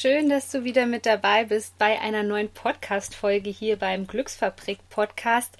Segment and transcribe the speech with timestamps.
[0.00, 5.56] Schön, dass du wieder mit dabei bist bei einer neuen Podcast-Folge hier beim Glücksfabrik Podcast.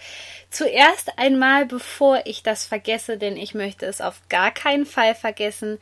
[0.49, 5.79] Zuerst einmal, bevor ich das vergesse, denn ich möchte es auf gar keinen Fall vergessen.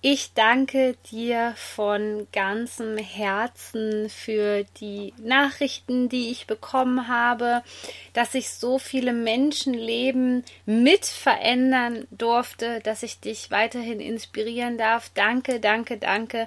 [0.00, 7.64] Ich danke dir von ganzem Herzen für die Nachrichten, die ich bekommen habe,
[8.12, 15.10] dass ich so viele Menschenleben mit verändern durfte, dass ich dich weiterhin inspirieren darf.
[15.14, 16.46] Danke, danke, danke,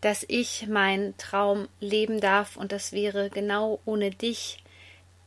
[0.00, 4.58] dass ich meinen Traum leben darf und das wäre genau ohne dich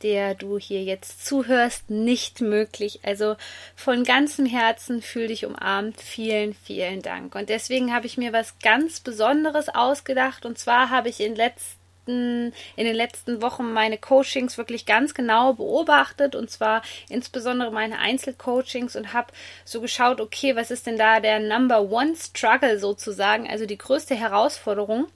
[0.02, 3.00] der du hier jetzt zuhörst, nicht möglich.
[3.02, 3.36] Also
[3.76, 6.00] von ganzem Herzen fühl dich umarmt.
[6.00, 7.34] Vielen, vielen Dank.
[7.34, 10.46] Und deswegen habe ich mir was ganz Besonderes ausgedacht.
[10.46, 15.52] Und zwar habe ich in letzten in den letzten Wochen meine Coachings wirklich ganz genau
[15.52, 19.32] beobachtet und zwar insbesondere meine Einzelcoachings und habe
[19.64, 24.16] so geschaut, okay, was ist denn da der Number One Struggle sozusagen, also die größte
[24.16, 25.06] Herausforderung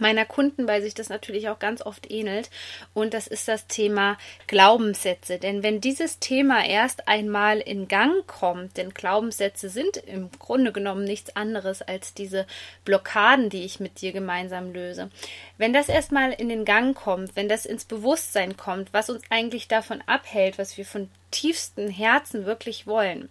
[0.00, 2.50] meiner Kunden, weil sich das natürlich auch ganz oft ähnelt.
[2.94, 5.38] Und das ist das Thema Glaubenssätze.
[5.38, 11.04] Denn wenn dieses Thema erst einmal in Gang kommt, denn Glaubenssätze sind im Grunde genommen
[11.04, 12.46] nichts anderes als diese
[12.84, 15.10] Blockaden, die ich mit dir gemeinsam löse.
[15.58, 19.68] Wenn das erstmal in den Gang kommt, wenn das ins Bewusstsein kommt, was uns eigentlich
[19.68, 23.28] davon abhält, was wir von tiefstem Herzen wirklich wollen,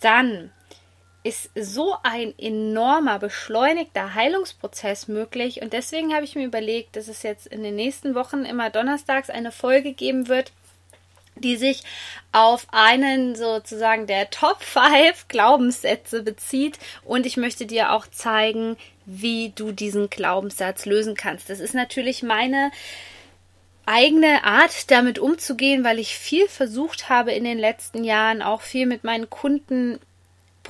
[0.00, 0.50] dann
[1.22, 5.60] ist so ein enormer, beschleunigter Heilungsprozess möglich.
[5.60, 9.28] Und deswegen habe ich mir überlegt, dass es jetzt in den nächsten Wochen immer donnerstags
[9.28, 10.52] eine Folge geben wird,
[11.36, 11.82] die sich
[12.32, 16.78] auf einen sozusagen der Top 5 Glaubenssätze bezieht.
[17.04, 21.50] Und ich möchte dir auch zeigen, wie du diesen Glaubenssatz lösen kannst.
[21.50, 22.70] Das ist natürlich meine
[23.84, 28.86] eigene Art, damit umzugehen, weil ich viel versucht habe in den letzten Jahren, auch viel
[28.86, 29.98] mit meinen Kunden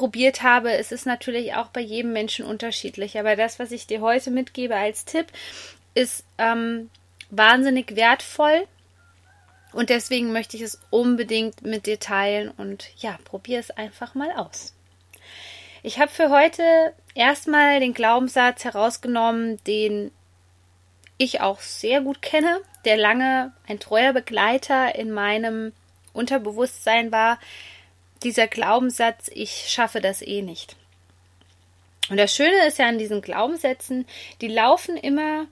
[0.00, 0.72] probiert habe.
[0.72, 3.18] Es ist natürlich auch bei jedem Menschen unterschiedlich.
[3.18, 5.26] Aber das, was ich dir heute mitgebe als Tipp,
[5.92, 6.88] ist ähm,
[7.28, 8.66] wahnsinnig wertvoll.
[9.74, 12.48] Und deswegen möchte ich es unbedingt mit dir teilen.
[12.48, 14.74] Und ja, probier es einfach mal aus.
[15.82, 20.12] Ich habe für heute erstmal den Glaubenssatz herausgenommen, den
[21.18, 25.74] ich auch sehr gut kenne, der lange ein treuer Begleiter in meinem
[26.14, 27.38] Unterbewusstsein war,
[28.22, 30.76] dieser Glaubenssatz, ich schaffe das eh nicht.
[32.08, 34.06] Und das Schöne ist ja an diesen Glaubenssätzen,
[34.40, 35.46] die laufen immer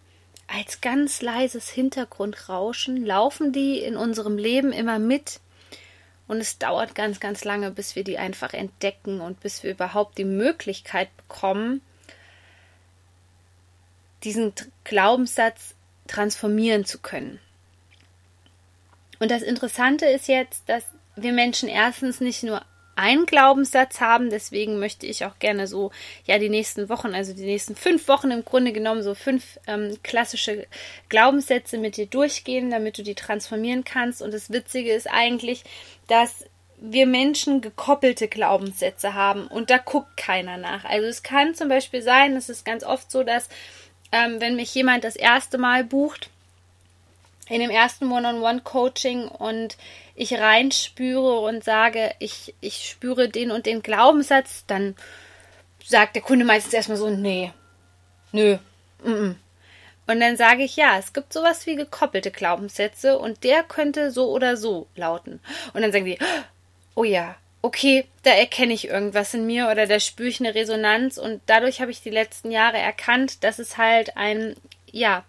[0.49, 5.41] als ganz leises Hintergrundrauschen, laufen die in unserem Leben immer mit.
[6.27, 10.19] Und es dauert ganz, ganz lange, bis wir die einfach entdecken und bis wir überhaupt
[10.19, 11.81] die Möglichkeit bekommen,
[14.25, 14.53] diesen
[14.85, 15.75] Glaubenssatz
[16.07, 17.39] transformieren zu können.
[19.21, 20.85] Und das Interessante ist jetzt, dass
[21.23, 22.63] wir Menschen erstens nicht nur
[22.99, 25.93] einen Glaubenssatz haben, deswegen möchte ich auch gerne so,
[26.25, 29.97] ja, die nächsten Wochen, also die nächsten fünf Wochen im Grunde genommen so fünf ähm,
[30.03, 30.67] klassische
[31.09, 34.21] Glaubenssätze mit dir durchgehen, damit du die transformieren kannst.
[34.21, 35.63] Und das Witzige ist eigentlich,
[36.09, 36.45] dass
[36.81, 40.85] wir Menschen gekoppelte Glaubenssätze haben und da guckt keiner nach.
[40.85, 43.49] Also es kann zum Beispiel sein, es ist ganz oft so, dass
[44.11, 46.31] ähm, wenn mich jemand das erste Mal bucht,
[47.49, 49.77] in dem ersten One-on-One-Coaching und
[50.15, 54.97] ich reinspüre und sage, ich, ich spüre den und den Glaubenssatz, dann
[55.85, 57.53] sagt der Kunde meistens erstmal so, nee,
[58.33, 58.59] nö,
[59.03, 59.35] mm -mm.
[60.09, 64.31] Und dann sage ich, ja, es gibt sowas wie gekoppelte Glaubenssätze und der könnte so
[64.31, 65.39] oder so lauten.
[65.75, 66.19] Und dann sagen die,
[66.95, 71.19] oh ja, okay, da erkenne ich irgendwas in mir oder da spüre ich eine Resonanz
[71.19, 74.57] und dadurch habe ich die letzten Jahre erkannt, dass es halt ein,
[74.91, 75.25] ja,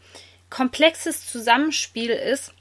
[0.50, 2.54] komplexes Zusammenspiel ist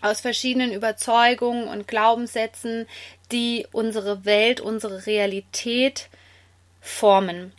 [0.00, 2.86] aus verschiedenen Überzeugungen und Glaubenssätzen,
[3.32, 6.08] die unsere Welt, unsere Realität
[6.80, 7.52] formen.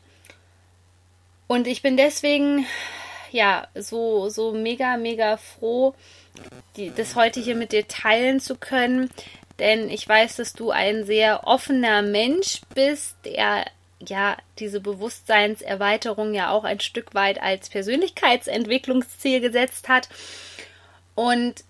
[1.48, 2.66] Und ich bin deswegen
[3.32, 5.96] ja so so mega mega froh,
[6.76, 9.10] die, das heute hier mit dir teilen zu können,
[9.60, 13.66] denn ich weiß, dass du ein sehr offener Mensch bist, der
[14.00, 20.10] ja diese Bewusstseinserweiterung ja auch ein Stück weit als Persönlichkeitsentwicklungsziel gesetzt hat.
[21.16, 21.64] Und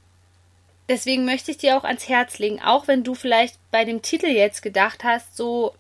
[0.90, 4.28] deswegen möchte ich dir auch ans Herz legen, auch wenn du vielleicht bei dem Titel
[4.28, 5.76] jetzt gedacht hast, so,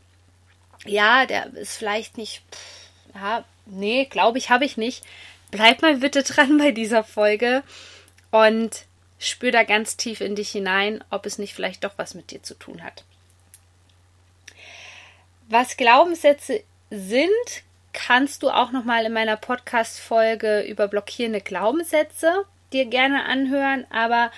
[0.86, 5.03] ja, der ist vielleicht nicht, pff, ja, nee, glaube ich, habe ich nicht,
[5.51, 7.63] bleib mal bitte dran bei dieser Folge
[8.31, 8.86] und
[9.18, 12.44] spür da ganz tief in dich hinein, ob es nicht vielleicht doch was mit dir
[12.44, 13.03] zu tun hat.
[15.47, 17.30] Was Glaubenssätze sind,
[17.94, 23.86] kannst du auch noch mal in meiner Podcast Folge über blockierende Glaubenssätze dir gerne anhören,
[23.92, 24.31] aber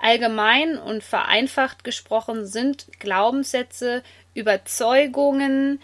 [0.00, 4.02] allgemein und vereinfacht gesprochen sind Glaubenssätze
[4.34, 5.80] Überzeugungen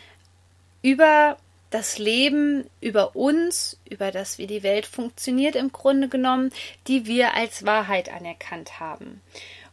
[0.82, 1.36] über
[1.70, 6.50] das Leben, über uns, über das, wie die Welt funktioniert im Grunde genommen,
[6.86, 9.20] die wir als Wahrheit anerkannt haben.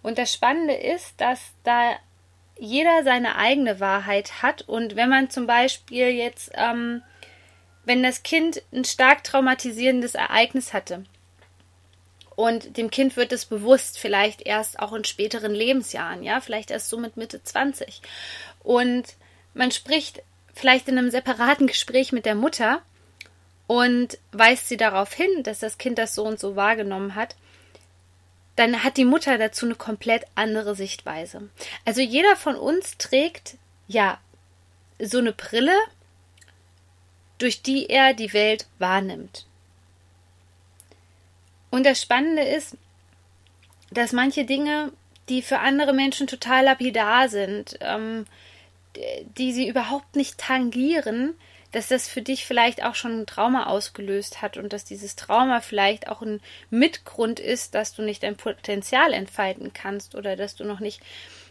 [0.01, 1.95] Und das Spannende ist, dass da
[2.57, 4.63] jeder seine eigene Wahrheit hat.
[4.63, 7.01] Und wenn man zum Beispiel jetzt, ähm,
[7.83, 11.05] wenn das Kind ein stark traumatisierendes Ereignis hatte
[12.35, 16.89] und dem Kind wird es bewusst, vielleicht erst auch in späteren Lebensjahren, ja, vielleicht erst
[16.89, 18.01] so mit Mitte 20
[18.63, 19.03] und
[19.53, 20.23] man spricht
[20.53, 22.81] vielleicht in einem separaten Gespräch mit der Mutter
[23.67, 27.35] und weist sie darauf hin, dass das Kind das so und so wahrgenommen hat,
[28.55, 31.49] dann hat die Mutter dazu eine komplett andere Sichtweise.
[31.83, 33.57] Also jeder von uns trägt
[33.87, 34.19] ja
[34.99, 35.75] so eine Brille,
[37.37, 39.45] durch die er die Welt wahrnimmt.
[41.69, 42.77] Und das Spannende ist,
[43.91, 44.93] dass manche Dinge,
[45.27, 48.25] die für andere Menschen total lapidar sind, ähm,
[49.37, 51.35] die sie überhaupt nicht tangieren,
[51.75, 55.59] dass das für dich vielleicht auch schon ein Trauma ausgelöst hat und dass dieses Trauma
[55.59, 56.39] vielleicht auch ein
[56.69, 61.01] Mitgrund ist, dass du nicht dein Potenzial entfalten kannst oder dass du noch nicht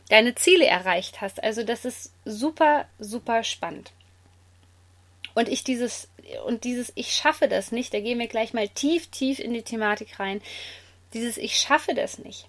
[0.09, 1.45] deine Ziele erreicht hast.
[1.45, 3.93] Also das ist super, super spannend.
[5.35, 6.09] Und ich dieses,
[6.47, 9.61] und dieses Ich schaffe das nicht, da gehen wir gleich mal tief, tief in die
[9.61, 10.41] Thematik rein.
[11.13, 12.49] Dieses Ich schaffe das nicht.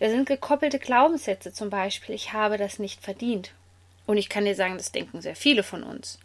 [0.00, 3.52] Da sind gekoppelte Glaubenssätze zum Beispiel, ich habe das nicht verdient.
[4.06, 6.18] Und ich kann dir sagen, das denken sehr viele von uns.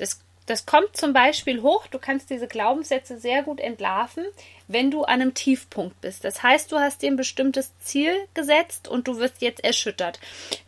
[0.00, 4.24] Das, das kommt zum Beispiel hoch, du kannst diese Glaubenssätze sehr gut entlarven,
[4.66, 6.24] wenn du an einem Tiefpunkt bist.
[6.24, 10.18] Das heißt, du hast dir ein bestimmtes Ziel gesetzt und du wirst jetzt erschüttert,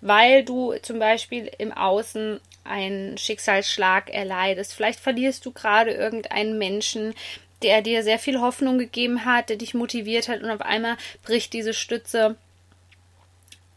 [0.00, 4.74] weil du zum Beispiel im Außen einen Schicksalsschlag erleidest.
[4.74, 7.14] Vielleicht verlierst du gerade irgendeinen Menschen,
[7.62, 11.52] der dir sehr viel Hoffnung gegeben hat, der dich motiviert hat und auf einmal bricht
[11.52, 12.36] diese Stütze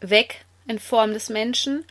[0.00, 1.84] weg in Form des Menschen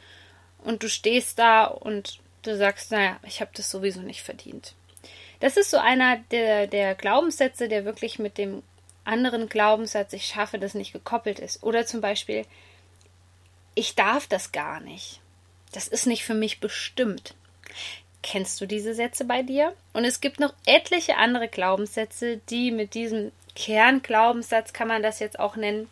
[0.64, 4.74] und du stehst da und du sagst, naja, ich habe das sowieso nicht verdient.
[5.40, 8.64] Das ist so einer der, der Glaubenssätze, der wirklich mit dem
[9.04, 11.64] anderen Glaubenssatz, ich schaffe das nicht gekoppelt ist.
[11.64, 12.46] Oder zum Beispiel,
[13.76, 15.20] ich darf das gar nicht.
[15.72, 17.36] Das ist nicht für mich bestimmt.
[18.24, 19.76] Kennst du diese Sätze bei dir?
[19.94, 25.40] Und es gibt noch etliche andere Glaubenssätze, die mit diesem Kernglaubenssatz, kann man das jetzt
[25.40, 25.90] auch nennen,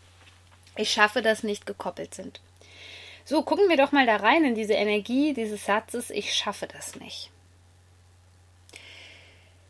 [0.76, 2.42] ich schaffe das nicht gekoppelt sind.
[3.26, 6.96] So, gucken wir doch mal da rein in diese Energie dieses Satzes, ich schaffe das
[6.96, 7.30] nicht.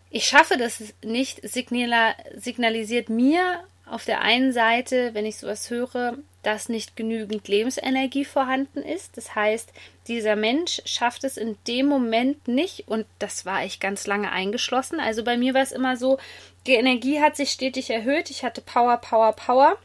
[0.09, 6.69] Ich schaffe das nicht signalisiert mir auf der einen Seite, wenn ich sowas höre, dass
[6.69, 9.17] nicht genügend Lebensenergie vorhanden ist.
[9.17, 9.71] Das heißt,
[10.07, 14.99] dieser Mensch schafft es in dem Moment nicht und das war ich ganz lange eingeschlossen.
[14.99, 16.19] Also bei mir war es immer so,
[16.67, 18.29] die Energie hat sich stetig erhöht.
[18.29, 19.77] Ich hatte Power, Power, Power.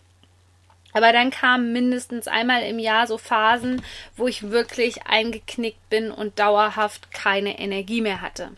[0.93, 3.83] Aber dann kamen mindestens einmal im Jahr so Phasen,
[4.17, 8.53] wo ich wirklich eingeknickt bin und dauerhaft keine Energie mehr hatte.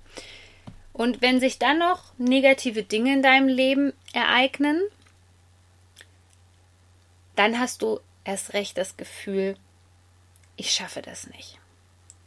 [0.92, 4.82] Und wenn sich dann noch negative Dinge in deinem Leben ereignen,
[7.36, 9.56] dann hast du erst recht das Gefühl,
[10.56, 11.58] ich schaffe das nicht.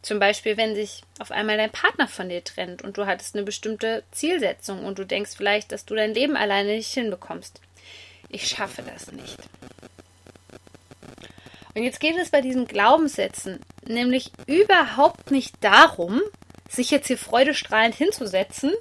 [0.02, 3.44] Zum Beispiel, wenn sich auf einmal dein Partner von dir trennt und du hattest eine
[3.44, 7.60] bestimmte Zielsetzung und du denkst vielleicht, dass du dein Leben alleine nicht hinbekommst.
[8.28, 9.38] Ich schaffe das nicht.
[11.74, 16.20] Und jetzt geht es bei diesen Glaubenssätzen nämlich überhaupt nicht darum,
[16.68, 18.72] sich jetzt hier freudestrahlend hinzusetzen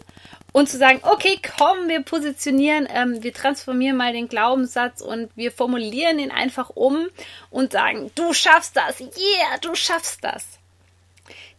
[0.52, 5.52] und zu sagen, okay, komm, wir positionieren, ähm, wir transformieren mal den Glaubenssatz und wir
[5.52, 7.08] formulieren ihn einfach um
[7.50, 10.46] und sagen, du schaffst das, yeah, du schaffst das.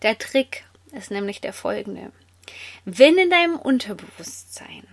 [0.02, 2.12] Der Trick ist nämlich der folgende.
[2.84, 4.86] Wenn in deinem Unterbewusstsein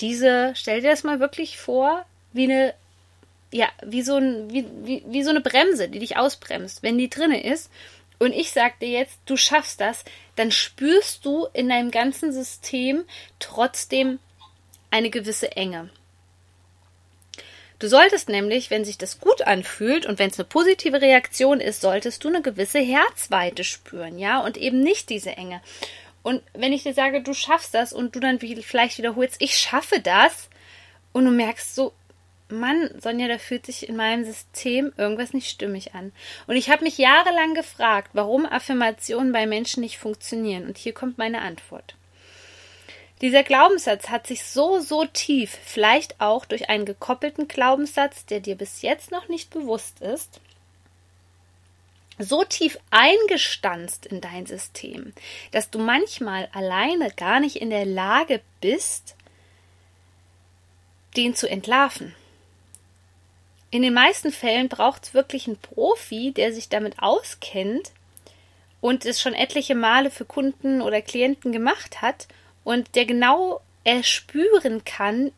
[0.00, 2.74] diese, stell dir das mal wirklich vor, wie eine
[3.52, 6.82] ja, wie so, ein, wie, wie, wie so eine Bremse, die dich ausbremst.
[6.82, 7.70] Wenn die drinne ist
[8.18, 10.04] und ich sag dir jetzt, du schaffst das,
[10.36, 13.04] dann spürst du in deinem ganzen System
[13.38, 14.18] trotzdem
[14.90, 15.90] eine gewisse Enge.
[17.78, 21.80] Du solltest nämlich, wenn sich das gut anfühlt und wenn es eine positive Reaktion ist,
[21.80, 25.62] solltest du eine gewisse Herzweite spüren, ja, und eben nicht diese Enge.
[26.24, 30.00] Und wenn ich dir sage, du schaffst das und du dann vielleicht wiederholst, ich schaffe
[30.00, 30.48] das,
[31.12, 31.92] und du merkst so,
[32.50, 36.12] Mann, Sonja, da fühlt sich in meinem System irgendwas nicht stimmig an.
[36.46, 40.66] Und ich habe mich jahrelang gefragt, warum Affirmationen bei Menschen nicht funktionieren.
[40.66, 41.94] Und hier kommt meine Antwort.
[43.20, 48.54] Dieser Glaubenssatz hat sich so, so tief, vielleicht auch durch einen gekoppelten Glaubenssatz, der dir
[48.54, 50.40] bis jetzt noch nicht bewusst ist,
[52.18, 55.12] so tief eingestanzt in dein System,
[55.50, 59.16] dass du manchmal alleine gar nicht in der Lage bist,
[61.16, 62.14] den zu entlarven.
[63.70, 67.92] In den meisten Fällen braucht es wirklich einen Profi, der sich damit auskennt
[68.80, 72.28] und es schon etliche Male für Kunden oder Klienten gemacht hat
[72.64, 75.32] und der genau erspüren kann,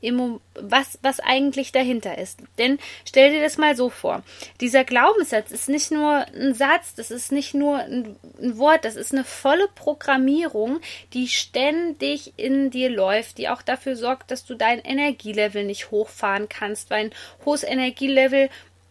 [0.55, 2.41] was, was eigentlich dahinter ist.
[2.59, 4.25] Denn stell dir das mal so vor.
[4.61, 8.97] Dieser Glaubenssatz ist nicht nur ein Satz, das ist nicht nur ein, ein Wort, das
[8.97, 10.81] ist eine volle Programmierung,
[11.13, 16.49] die ständig in dir läuft, die auch dafür sorgt, dass du dein Energielevel nicht hochfahren
[16.49, 18.49] kannst, weil ein hohes Energielevel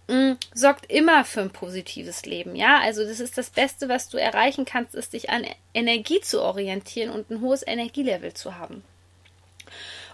[0.08, 2.56] mm, sorgt immer für ein positives Leben.
[2.56, 6.42] Ja, also das ist das Beste, was du erreichen kannst, ist dich an Energie zu
[6.42, 8.84] orientieren und ein hohes Energielevel zu haben.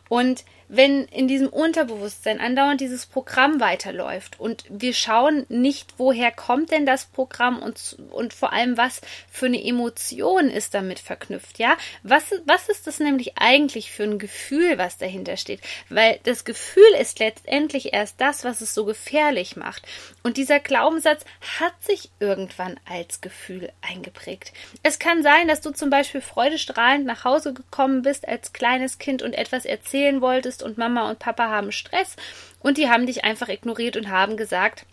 [0.10, 6.72] Und wenn in diesem Unterbewusstsein andauernd dieses Programm weiterläuft und wir schauen nicht, woher kommt
[6.72, 11.78] denn das Programm und, und vor allem, was für eine Emotion ist damit verknüpft, ja?
[12.04, 15.62] Was, was ist das nämlich eigentlich für ein Gefühl, was dahinter steht?
[15.90, 19.84] Weil das Gefühl ist letztendlich erst das, was es so gefährlich macht.
[20.24, 21.26] Und dieser Glaubenssatz
[21.60, 24.54] hat sich irgendwann als Gefühl eingeprägt.
[24.84, 29.22] Es kann sein, dass du zum Beispiel freudestrahlend nach Hause gekommen bist als kleines Kind
[29.22, 32.16] und etwas erzählen wolltest, bist und Mama und Papa haben Stress
[32.60, 34.86] und die haben dich einfach ignoriert und haben gesagt,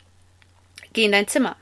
[0.92, 1.56] geh in dein Zimmer.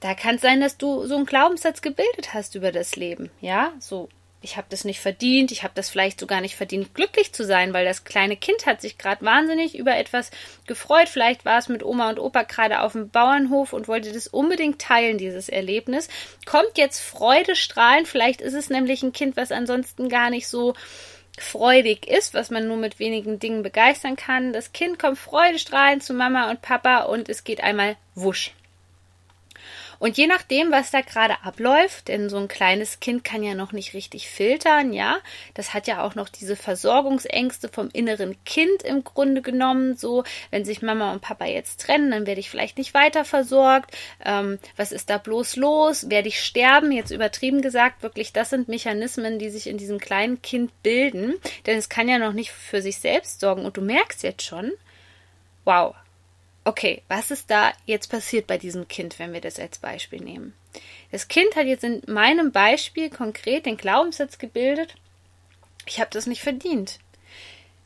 [0.00, 3.72] Da kann es sein, dass du so einen Glaubenssatz gebildet hast über das Leben, ja,
[3.78, 4.08] so
[4.42, 7.74] ich habe das nicht verdient, ich habe das vielleicht sogar nicht verdient, glücklich zu sein,
[7.74, 10.30] weil das kleine Kind hat sich gerade wahnsinnig über etwas
[10.66, 11.10] gefreut.
[11.10, 14.80] Vielleicht war es mit Oma und Opa gerade auf dem Bauernhof und wollte das unbedingt
[14.80, 16.08] teilen, dieses Erlebnis.
[16.46, 20.72] Kommt jetzt Freude strahlen, vielleicht ist es nämlich ein Kind, was ansonsten gar nicht so
[21.38, 24.52] freudig ist, was man nur mit wenigen Dingen begeistern kann.
[24.52, 28.52] Das Kind kommt freudestrahlend zu Mama und Papa und es geht einmal wusch.
[30.00, 33.72] Und je nachdem, was da gerade abläuft, denn so ein kleines Kind kann ja noch
[33.72, 35.18] nicht richtig filtern, ja,
[35.52, 39.98] das hat ja auch noch diese Versorgungsängste vom inneren Kind im Grunde genommen.
[39.98, 43.94] So, wenn sich Mama und Papa jetzt trennen, dann werde ich vielleicht nicht weiter versorgt.
[44.24, 46.08] Ähm, was ist da bloß los?
[46.08, 46.92] Werde ich sterben?
[46.92, 51.34] Jetzt übertrieben gesagt, wirklich, das sind Mechanismen, die sich in diesem kleinen Kind bilden,
[51.66, 53.66] denn es kann ja noch nicht für sich selbst sorgen.
[53.66, 54.72] Und du merkst jetzt schon,
[55.66, 55.94] wow,
[56.64, 60.54] Okay, was ist da jetzt passiert bei diesem Kind, wenn wir das als Beispiel nehmen?
[61.10, 64.94] Das Kind hat jetzt in meinem Beispiel konkret den Glaubenssatz gebildet,
[65.86, 66.98] ich habe das nicht verdient.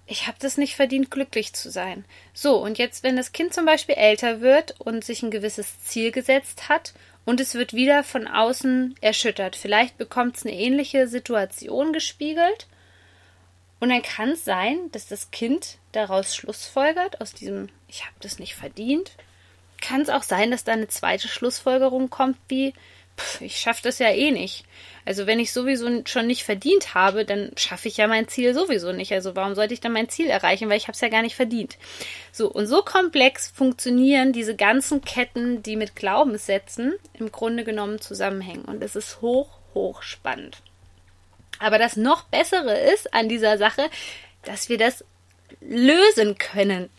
[0.07, 2.05] Ich habe das nicht verdient, glücklich zu sein.
[2.35, 6.11] So, und jetzt, wenn das Kind zum Beispiel älter wird und sich ein gewisses Ziel
[6.11, 6.93] gesetzt hat
[7.25, 12.67] und es wird wieder von außen erschüttert, vielleicht bekommt es eine ähnliche Situation gespiegelt
[13.81, 18.41] und dann kann es sein, dass das Kind daraus schlussfolgert, aus diesem Ich habe das
[18.41, 19.13] nicht verdient.
[19.81, 22.75] Kann es auch sein, dass da eine zweite Schlussfolgerung kommt, wie
[23.17, 24.65] pff, ich schaffe das ja eh nicht.
[25.05, 28.91] Also wenn ich sowieso schon nicht verdient habe, dann schaffe ich ja mein Ziel sowieso
[28.91, 29.13] nicht.
[29.13, 31.37] Also warum sollte ich dann mein Ziel erreichen, weil ich habe es ja gar nicht
[31.37, 31.79] verdient.
[32.33, 38.65] So und so komplex funktionieren diese ganzen Ketten, die mit Glaubenssätzen im Grunde genommen zusammenhängen
[38.65, 40.63] und es ist hoch hoch spannend.
[41.61, 43.89] Aber das noch Bessere ist an dieser Sache,
[44.43, 45.05] dass wir das
[45.61, 46.91] lösen können.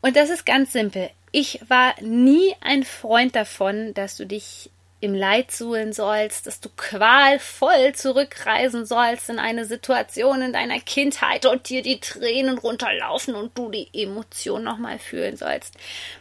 [0.00, 1.10] Und das ist ganz simpel.
[1.32, 6.70] Ich war nie ein Freund davon, dass du dich im Leid suhlen sollst, dass du
[6.76, 13.56] qualvoll zurückreisen sollst in eine Situation in deiner Kindheit und dir die Tränen runterlaufen und
[13.56, 15.74] du die Emotion nochmal fühlen sollst.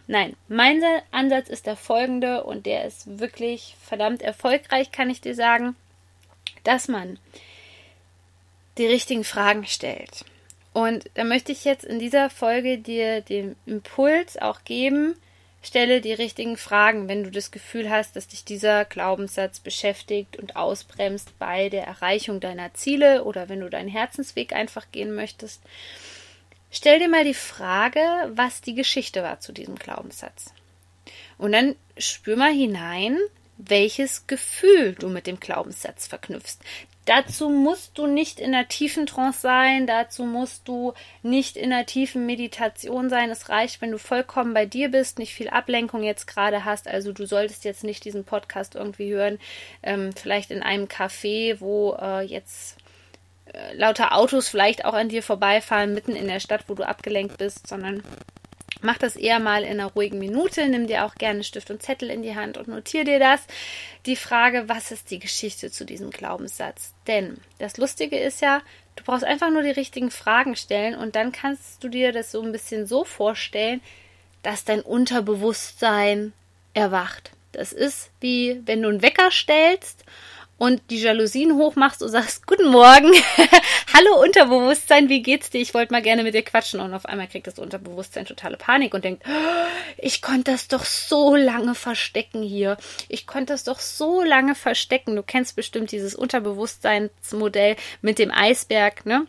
[0.06, 5.34] Nein, mein Ansatz ist der folgende und der ist wirklich verdammt erfolgreich, kann ich dir
[5.34, 5.76] sagen
[6.68, 7.18] dass man
[8.78, 10.26] die richtigen Fragen stellt.
[10.74, 15.16] Und da möchte ich jetzt in dieser Folge dir den Impuls auch geben,
[15.62, 20.56] stelle die richtigen Fragen, wenn du das Gefühl hast, dass dich dieser Glaubenssatz beschäftigt und
[20.56, 25.62] ausbremst bei der Erreichung deiner Ziele oder wenn du deinen Herzensweg einfach gehen möchtest.
[26.70, 28.02] Stell dir mal die Frage,
[28.34, 30.54] was die Geschichte war zu diesem Glaubenssatz.
[31.38, 33.18] Und dann spür mal hinein,
[33.58, 36.60] welches Gefühl du mit dem Glaubenssatz verknüpfst.
[37.08, 41.86] Dazu musst du nicht in der tiefen Trance sein, dazu musst du nicht in der
[41.86, 43.30] tiefen Meditation sein.
[43.30, 46.86] Es reicht, wenn du vollkommen bei dir bist, nicht viel Ablenkung jetzt gerade hast.
[46.86, 49.40] Also du solltest jetzt nicht diesen Podcast irgendwie hören,
[49.84, 52.76] ähm, vielleicht in einem Café, wo äh, jetzt
[53.54, 57.38] äh, lauter Autos vielleicht auch an dir vorbeifahren, mitten in der Stadt, wo du abgelenkt
[57.38, 58.04] bist, sondern
[58.82, 60.68] Mach das eher mal in einer ruhigen Minute.
[60.68, 63.42] Nimm dir auch gerne Stift und Zettel in die Hand und notiere dir das.
[64.06, 66.94] Die Frage, was ist die Geschichte zu diesem Glaubenssatz?
[67.08, 68.62] Denn das Lustige ist ja,
[68.96, 72.42] du brauchst einfach nur die richtigen Fragen stellen und dann kannst du dir das so
[72.42, 73.82] ein bisschen so vorstellen,
[74.44, 76.34] dass dein Unterbewusstsein
[76.74, 77.32] erwacht.
[77.52, 80.04] Das ist wie wenn du einen Wecker stellst
[80.58, 83.12] und die Jalousien hochmachst und sagst, guten Morgen,
[83.94, 85.62] hallo Unterbewusstsein, wie geht's dir?
[85.62, 88.94] Ich wollte mal gerne mit dir quatschen und auf einmal kriegt das Unterbewusstsein totale Panik
[88.94, 92.78] und denkt, oh, ich konnte das doch so lange verstecken hier.
[93.08, 95.16] Ich konnte das doch so lange verstecken.
[95.16, 99.28] Du kennst bestimmt dieses Unterbewusstseinsmodell mit dem Eisberg, ne?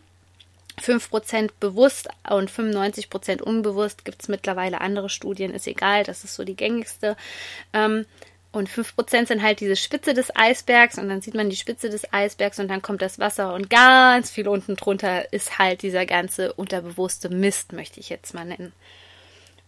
[0.81, 6.45] 5% bewusst und 95% unbewusst gibt es mittlerweile andere Studien, ist egal, das ist so
[6.45, 7.17] die gängigste.
[7.73, 8.05] Ähm,
[8.51, 12.11] und 5% sind halt diese Spitze des Eisbergs und dann sieht man die Spitze des
[12.11, 16.53] Eisbergs und dann kommt das Wasser und ganz viel unten drunter ist halt dieser ganze
[16.53, 18.73] unterbewusste Mist, möchte ich jetzt mal nennen.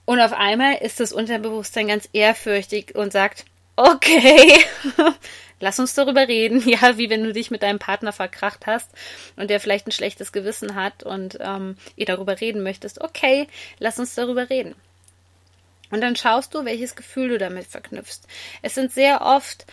[0.06, 3.46] Und auf einmal ist das Unterbewusstsein ganz ehrfürchtig und sagt,
[3.76, 4.60] okay,
[5.60, 6.62] lass uns darüber reden.
[6.68, 8.90] Ja, wie wenn du dich mit deinem Partner verkracht hast
[9.36, 13.02] und der vielleicht ein schlechtes Gewissen hat und ähm, ihr darüber reden möchtest.
[13.02, 13.48] Okay,
[13.80, 14.76] lass uns darüber reden.
[15.92, 18.22] Und dann schaust du, welches Gefühl du damit verknüpfst.
[18.62, 19.66] Es sind sehr oft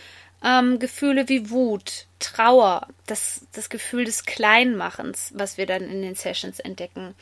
[0.43, 6.15] ähm, Gefühle wie Wut, Trauer, das, das Gefühl des Kleinmachens, was wir dann in den
[6.15, 7.15] Sessions entdecken.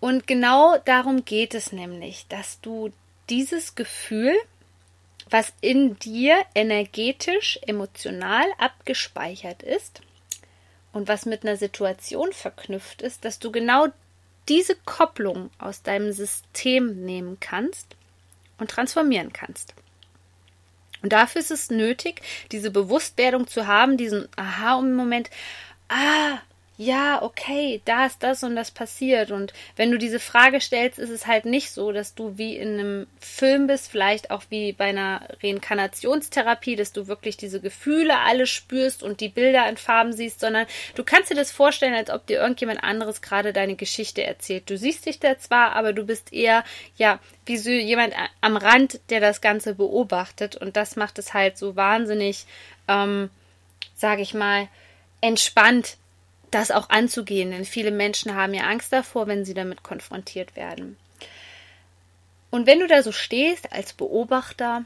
[0.00, 2.92] Und genau darum geht es nämlich, dass du
[3.30, 4.34] dieses Gefühl,
[5.30, 10.00] was in dir energetisch, emotional abgespeichert ist
[10.92, 13.88] und was mit einer Situation verknüpft ist, dass du genau
[14.48, 17.96] diese Kopplung aus deinem System nehmen kannst
[18.58, 19.74] und transformieren kannst.
[21.02, 25.30] Und dafür ist es nötig, diese Bewusstwerdung zu haben, diesen Aha-Moment,
[25.88, 26.38] ah,
[26.80, 29.32] ja, okay, da ist das und das passiert.
[29.32, 32.78] Und wenn du diese Frage stellst, ist es halt nicht so, dass du wie in
[32.78, 38.46] einem Film bist, vielleicht auch wie bei einer Reinkarnationstherapie, dass du wirklich diese Gefühle alle
[38.46, 42.28] spürst und die Bilder in Farben siehst, sondern du kannst dir das vorstellen, als ob
[42.28, 44.70] dir irgendjemand anderes gerade deine Geschichte erzählt.
[44.70, 46.62] Du siehst dich da zwar, aber du bist eher,
[46.96, 50.54] ja, wie so jemand am Rand, der das Ganze beobachtet.
[50.54, 52.46] Und das macht es halt so wahnsinnig,
[52.86, 53.30] ähm,
[53.96, 54.68] sage ich mal,
[55.20, 55.96] entspannt
[56.50, 60.96] das auch anzugehen, denn viele Menschen haben ja Angst davor, wenn sie damit konfrontiert werden.
[62.50, 64.84] Und wenn du da so stehst als Beobachter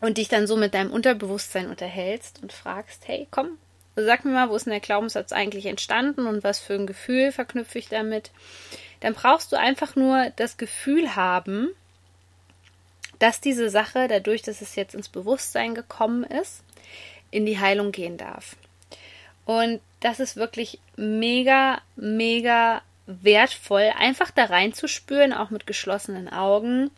[0.00, 3.58] und dich dann so mit deinem Unterbewusstsein unterhältst und fragst, hey, komm,
[3.96, 7.32] sag mir mal, wo ist denn der Glaubenssatz eigentlich entstanden und was für ein Gefühl
[7.32, 8.30] verknüpfe ich damit,
[9.00, 11.68] dann brauchst du einfach nur das Gefühl haben,
[13.18, 16.62] dass diese Sache, dadurch, dass es jetzt ins Bewusstsein gekommen ist,
[17.30, 18.56] in die Heilung gehen darf.
[19.48, 26.90] Und das ist wirklich mega, mega wertvoll, einfach da reinzuspüren, auch mit geschlossenen Augen,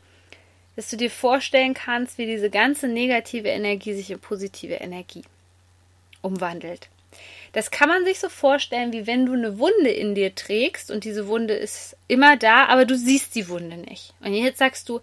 [0.75, 5.23] dass du dir vorstellen kannst, wie diese ganze negative Energie sich in positive Energie
[6.23, 6.89] umwandelt.
[7.53, 11.05] Das kann man sich so vorstellen, wie wenn du eine Wunde in dir trägst und
[11.05, 14.13] diese Wunde ist immer da, aber du siehst die Wunde nicht.
[14.19, 15.01] Und jetzt sagst du,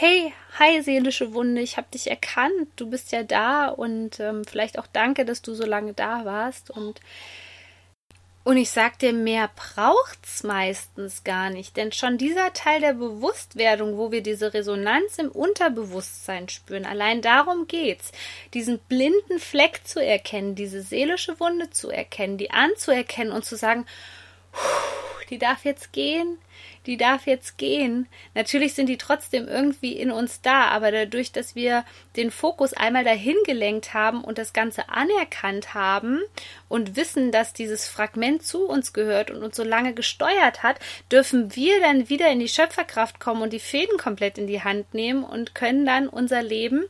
[0.00, 4.78] hey, hi seelische Wunde, ich habe dich erkannt, du bist ja da und ähm, vielleicht
[4.78, 7.00] auch danke, dass du so lange da warst und
[8.44, 13.98] und ich sag dir, mehr braucht's meistens gar nicht, denn schon dieser Teil der Bewusstwerdung,
[13.98, 18.12] wo wir diese Resonanz im Unterbewusstsein spüren, allein darum geht's,
[18.54, 23.84] diesen blinden Fleck zu erkennen, diese seelische Wunde zu erkennen, die anzuerkennen und zu sagen,
[25.28, 26.38] die darf jetzt gehen,
[26.88, 28.08] die darf jetzt gehen.
[28.34, 31.84] Natürlich sind die trotzdem irgendwie in uns da, aber dadurch, dass wir
[32.16, 36.22] den Fokus einmal dahin gelenkt haben und das Ganze anerkannt haben
[36.66, 40.80] und wissen, dass dieses Fragment zu uns gehört und uns so lange gesteuert hat,
[41.12, 44.94] dürfen wir dann wieder in die Schöpferkraft kommen und die Fäden komplett in die Hand
[44.94, 46.86] nehmen und können dann unser Leben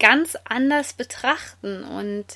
[0.00, 2.26] ganz anders betrachten und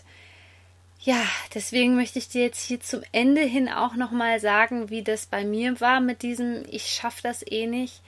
[1.05, 5.27] ja, deswegen möchte ich dir jetzt hier zum Ende hin auch nochmal sagen, wie das
[5.27, 8.01] bei mir war mit diesem Ich schaffe das eh nicht.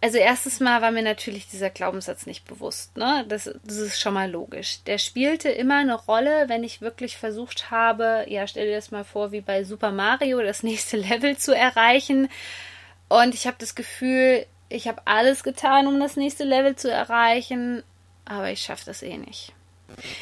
[0.00, 3.24] Also erstes Mal war mir natürlich dieser Glaubenssatz nicht bewusst, ne?
[3.28, 4.82] Das, das ist schon mal logisch.
[4.88, 9.04] Der spielte immer eine Rolle, wenn ich wirklich versucht habe, ja, stell dir das mal
[9.04, 12.28] vor, wie bei Super Mario, das nächste Level zu erreichen.
[13.08, 17.84] Und ich habe das Gefühl, ich habe alles getan, um das nächste Level zu erreichen,
[18.24, 19.52] aber ich schaffe das eh nicht.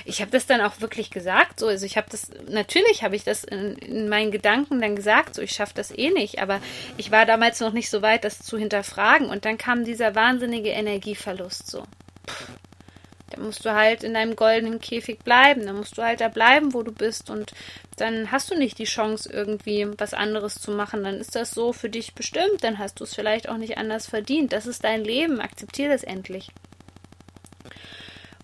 [0.04, 3.24] Ich habe das dann auch wirklich gesagt, so, also ich habe das, natürlich habe ich
[3.24, 6.60] das in, in, meinen Gedanken dann gesagt, so, ich schaffe das eh nicht, aber
[6.96, 10.70] ich war damals noch nicht so weit, das zu hinterfragen und dann kam dieser wahnsinnige
[10.70, 11.84] Energieverlust, so.
[13.30, 15.64] Dann musst du halt in deinem goldenen Käfig bleiben.
[15.64, 17.30] Dann musst du halt da bleiben, wo du bist.
[17.30, 17.52] Und
[17.96, 21.04] dann hast du nicht die Chance, irgendwie was anderes zu machen.
[21.04, 22.62] Dann ist das so für dich bestimmt.
[22.62, 24.52] Dann hast du es vielleicht auch nicht anders verdient.
[24.52, 25.40] Das ist dein Leben.
[25.40, 26.50] Akzeptier das endlich.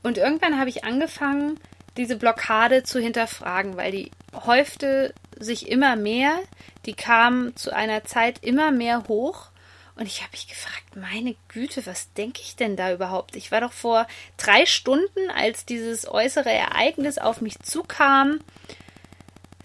[0.06, 1.58] Und irgendwann habe ich angefangen,
[1.96, 6.38] diese Blockade zu hinterfragen, weil die häufte sich immer mehr.
[6.84, 9.48] Die kam zu einer Zeit immer mehr hoch.
[9.96, 13.34] Und ich habe mich gefragt, meine Güte, was denke ich denn da überhaupt?
[13.34, 18.38] Ich war doch vor drei Stunden, als dieses äußere Ereignis auf mich zukam.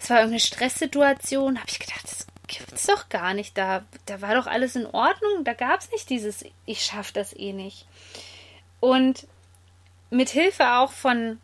[0.00, 1.58] Es war irgendeine Stresssituation.
[1.58, 3.56] Habe ich gedacht, das gibt es doch gar nicht.
[3.56, 5.44] Da, da war doch alles in Ordnung.
[5.44, 7.86] Da gab es nicht dieses, ich schaffe das eh nicht.
[8.80, 9.28] Und
[10.12, 11.38] mit Hilfe auch von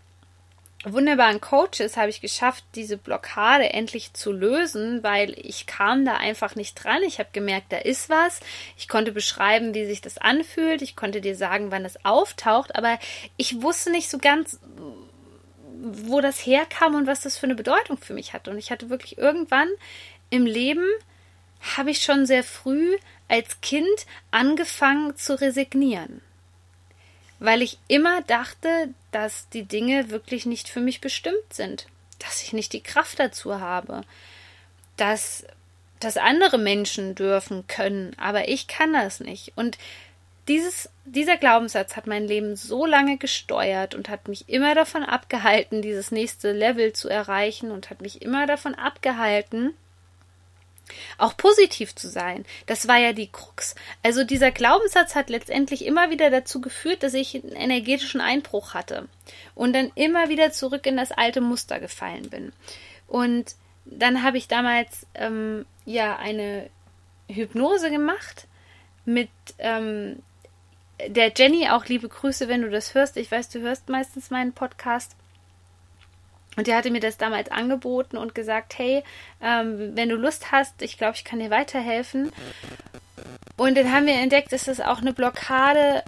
[0.84, 6.54] wunderbaren Coaches habe ich geschafft, diese Blockade endlich zu lösen, weil ich kam da einfach
[6.54, 7.02] nicht dran.
[7.02, 8.40] Ich habe gemerkt, da ist was.
[8.76, 10.82] Ich konnte beschreiben, wie sich das anfühlt.
[10.82, 12.98] Ich konnte dir sagen, wann es auftaucht, aber
[13.36, 14.60] ich wusste nicht so ganz,
[15.80, 18.50] wo das herkam und was das für eine Bedeutung für mich hatte.
[18.50, 19.68] Und ich hatte wirklich irgendwann
[20.30, 20.84] im Leben,
[21.76, 26.20] habe ich schon sehr früh als Kind angefangen zu resignieren
[27.38, 31.86] weil ich immer dachte, dass die Dinge wirklich nicht für mich bestimmt sind,
[32.18, 34.02] dass ich nicht die Kraft dazu habe,
[34.96, 35.44] dass
[36.00, 39.52] das andere Menschen dürfen können, aber ich kann das nicht.
[39.56, 39.78] Und
[40.48, 45.82] dieses, dieser Glaubenssatz hat mein Leben so lange gesteuert und hat mich immer davon abgehalten,
[45.82, 49.74] dieses nächste Level zu erreichen und hat mich immer davon abgehalten,
[51.18, 52.44] auch positiv zu sein.
[52.66, 53.74] Das war ja die Krux.
[54.02, 59.08] Also dieser Glaubenssatz hat letztendlich immer wieder dazu geführt, dass ich einen energetischen Einbruch hatte
[59.54, 62.52] und dann immer wieder zurück in das alte Muster gefallen bin.
[63.06, 66.68] Und dann habe ich damals ähm, ja eine
[67.28, 68.46] Hypnose gemacht
[69.04, 70.22] mit ähm,
[71.06, 71.68] der Jenny.
[71.70, 73.16] Auch liebe Grüße, wenn du das hörst.
[73.16, 75.16] Ich weiß, du hörst meistens meinen Podcast.
[76.58, 79.04] Und die hatte mir das damals angeboten und gesagt, hey,
[79.40, 82.32] ähm, wenn du Lust hast, ich glaube, ich kann dir weiterhelfen.
[83.56, 86.02] Und dann haben wir entdeckt, dass das auch eine Blockade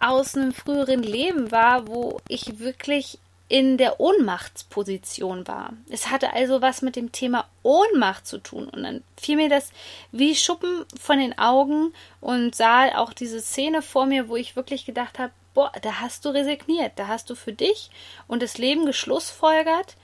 [0.00, 5.72] aus einem früheren Leben war, wo ich wirklich in der Ohnmachtsposition war.
[5.88, 8.68] Es hatte also was mit dem Thema Ohnmacht zu tun.
[8.68, 9.72] Und dann fiel mir das
[10.12, 14.86] wie Schuppen von den Augen und sah auch diese Szene vor mir, wo ich wirklich
[14.86, 17.90] gedacht habe, boah, da hast du resigniert, da hast du für dich
[18.26, 19.96] und das Leben geschlussfolgert,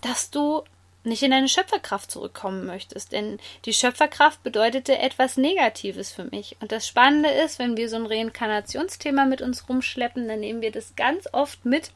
[0.00, 0.64] dass du
[1.04, 3.12] nicht in deine Schöpferkraft zurückkommen möchtest.
[3.12, 6.56] Denn die Schöpferkraft bedeutete etwas Negatives für mich.
[6.58, 10.72] Und das Spannende ist, wenn wir so ein Reinkarnationsthema mit uns rumschleppen, dann nehmen wir
[10.72, 11.92] das ganz oft mit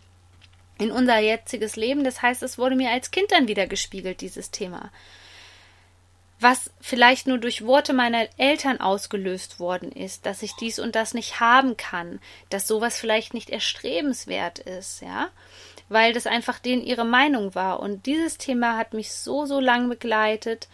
[0.78, 2.04] in unser jetziges Leben.
[2.04, 4.92] Das heißt, es wurde mir als Kind dann wieder gespiegelt, dieses Thema
[6.38, 11.14] was vielleicht nur durch Worte meiner Eltern ausgelöst worden ist, dass ich dies und das
[11.14, 12.20] nicht haben kann,
[12.50, 15.28] dass sowas vielleicht nicht erstrebenswert ist, ja,
[15.88, 17.80] weil das einfach denen ihre Meinung war.
[17.80, 20.68] Und dieses Thema hat mich so, so lang begleitet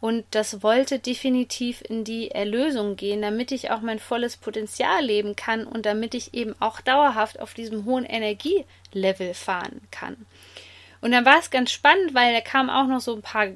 [0.00, 5.36] und das wollte definitiv in die Erlösung gehen, damit ich auch mein volles Potenzial leben
[5.36, 10.26] kann und damit ich eben auch dauerhaft auf diesem hohen Energielevel fahren kann.
[11.00, 13.46] Und dann war es ganz spannend, weil da kamen auch noch so ein paar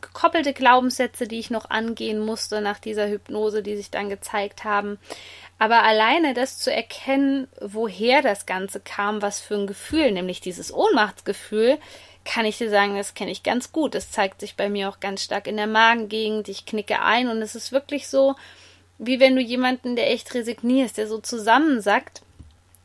[0.00, 4.98] gekoppelte Glaubenssätze, die ich noch angehen musste nach dieser Hypnose, die sich dann gezeigt haben.
[5.60, 10.72] Aber alleine das zu erkennen, woher das Ganze kam, was für ein Gefühl, nämlich dieses
[10.72, 11.78] Ohnmachtsgefühl,
[12.24, 13.94] kann ich dir sagen, das kenne ich ganz gut.
[13.94, 16.48] Das zeigt sich bei mir auch ganz stark in der Magengegend.
[16.48, 18.34] Ich knicke ein und es ist wirklich so,
[18.98, 22.22] wie wenn du jemanden, der echt resignierst, der so zusammensackt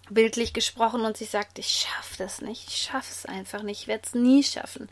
[0.10, 3.88] bildlich gesprochen und sich sagt, ich schaffe das nicht, ich schaffe es einfach nicht, ich
[3.88, 4.90] werde es nie schaffen.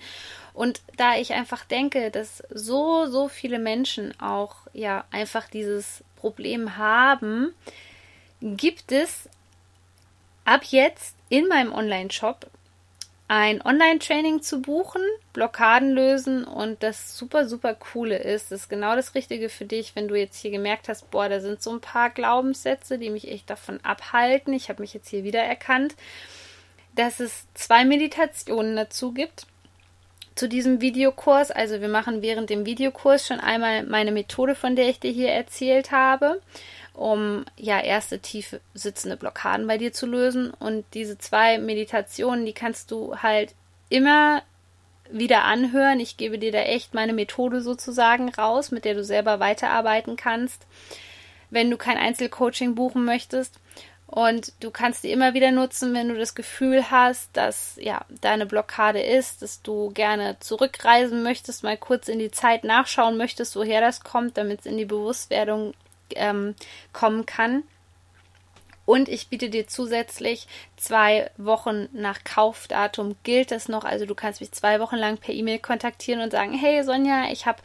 [0.54, 6.78] Und da ich einfach denke, dass so, so viele Menschen auch ja einfach dieses Problem
[6.78, 7.54] haben,
[8.42, 9.30] gibt es
[10.46, 12.50] ab jetzt in meinem Online-Shop
[13.32, 19.16] ein Online-Training zu buchen, Blockaden lösen und das super, super coole ist, ist genau das
[19.16, 22.10] Richtige für dich, wenn du jetzt hier gemerkt hast, boah, da sind so ein paar
[22.10, 24.52] Glaubenssätze, die mich echt davon abhalten.
[24.52, 25.96] Ich habe mich jetzt hier wieder erkannt,
[26.94, 29.46] dass es zwei Meditationen dazu gibt
[30.36, 31.52] zu diesem Videokurs.
[31.52, 35.30] Also wir machen während dem Videokurs schon einmal meine Methode, von der ich dir hier
[35.30, 36.42] erzählt habe
[36.94, 40.52] um ja erste tief sitzende Blockaden bei dir zu lösen.
[40.52, 43.56] Und diese zwei Meditationen, die kannst du halt
[43.90, 44.44] immer
[45.10, 46.00] wieder anhören.
[46.00, 50.66] Ich gebe dir da echt meine Methode sozusagen raus, mit der du selber weiterarbeiten kannst,
[51.50, 53.60] wenn du kein Einzelcoaching buchen möchtest.
[54.12, 58.46] Und du kannst die immer wieder nutzen, wenn du das Gefühl hast, dass ja deine
[58.46, 63.80] Blockade ist, dass du gerne zurückreisen möchtest, mal kurz in die Zeit nachschauen möchtest, woher
[63.80, 65.74] das kommt, damit es in die Bewusstwerdung
[66.16, 66.56] ähm,
[66.94, 67.64] kommen kann.
[68.86, 73.84] Und ich biete dir zusätzlich zwei Wochen nach Kaufdatum gilt das noch.
[73.86, 77.46] Also du kannst mich zwei Wochen lang per E-Mail kontaktieren und sagen, hey Sonja, ich
[77.46, 77.62] habe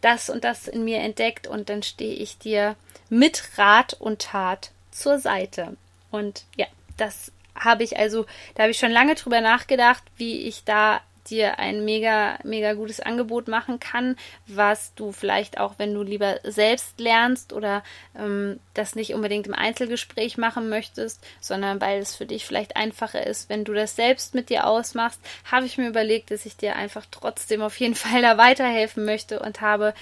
[0.00, 2.76] das und das in mir entdeckt und dann stehe ich dir
[3.08, 5.76] mit Rat und Tat zur Seite.
[6.10, 10.64] Und ja, das habe ich also, da habe ich schon lange drüber nachgedacht, wie ich
[10.64, 16.02] da dir ein mega, mega gutes Angebot machen kann, was du vielleicht auch, wenn du
[16.02, 17.82] lieber selbst lernst oder
[18.18, 23.26] ähm, das nicht unbedingt im Einzelgespräch machen möchtest, sondern weil es für dich vielleicht einfacher
[23.26, 26.76] ist, wenn du das selbst mit dir ausmachst, habe ich mir überlegt, dass ich dir
[26.76, 29.94] einfach trotzdem auf jeden Fall da weiterhelfen möchte und habe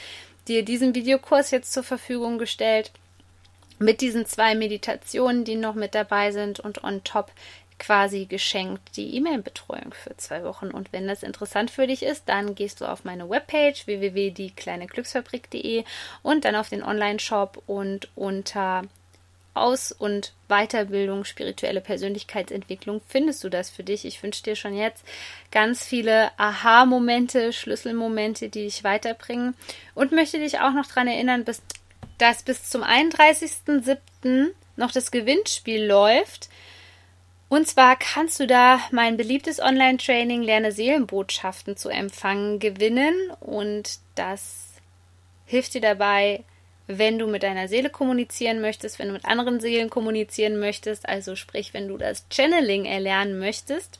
[0.49, 2.93] dir diesen Videokurs jetzt zur Verfügung gestellt
[3.79, 7.31] mit diesen zwei Meditationen, die noch mit dabei sind und on top
[7.79, 10.71] quasi geschenkt die E-Mail-Betreuung für zwei Wochen.
[10.71, 15.85] Und wenn das interessant für dich ist, dann gehst du auf meine Webpage www.diekleineglücksfabrik.de
[16.23, 18.83] und dann auf den Online-Shop und unter
[19.55, 24.05] Aus- und Weiterbildung, spirituelle Persönlichkeitsentwicklung findest du das für dich.
[24.05, 25.05] Ich wünsche dir schon jetzt
[25.53, 29.55] ganz viele Aha-Momente, Schlüsselmomente, die dich weiterbringen
[29.95, 34.51] und möchte dich auch noch daran erinnern, dass bis zum 31.07.
[34.77, 36.49] noch das Gewinnspiel läuft
[37.49, 44.73] und zwar kannst du da mein beliebtes Online-Training Lerne Seelenbotschaften zu empfangen gewinnen und das
[45.47, 46.45] hilft dir dabei,
[46.87, 51.35] wenn du mit deiner Seele kommunizieren möchtest, wenn du mit anderen Seelen kommunizieren möchtest, also
[51.37, 53.99] sprich, wenn du das Channeling erlernen möchtest.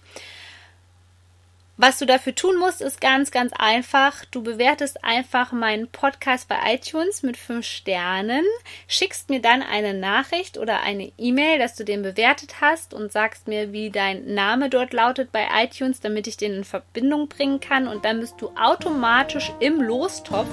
[1.77, 4.25] Was du dafür tun musst, ist ganz, ganz einfach.
[4.31, 8.45] Du bewertest einfach meinen Podcast bei iTunes mit fünf Sternen,
[8.87, 13.49] schickst mir dann eine Nachricht oder eine E-Mail, dass du den bewertet hast und sagst
[13.49, 17.89] mir, wie dein Name dort lautet bei iTunes, damit ich den in Verbindung bringen kann.
[17.89, 20.51] Und dann bist du automatisch im Lostopf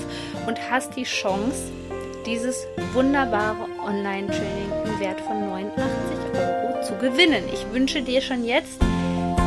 [0.47, 1.71] und hast die Chance,
[2.25, 5.85] dieses wunderbare Online-Training im Wert von 89
[6.33, 7.43] Euro zu gewinnen.
[7.53, 8.81] Ich wünsche dir schon jetzt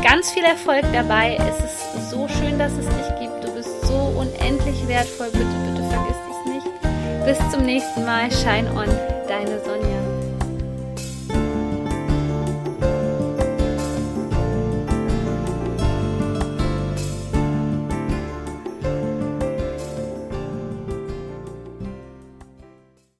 [0.04, 1.36] ganz viel Erfolg dabei.
[1.40, 3.42] Es ist so schön, dass es dich gibt.
[3.42, 5.30] Du bist so unendlich wertvoll.
[5.32, 7.24] Bitte, bitte vergiss es nicht.
[7.24, 8.30] Bis zum nächsten Mal.
[8.30, 8.88] Shine on,
[9.26, 10.03] deine Sonja.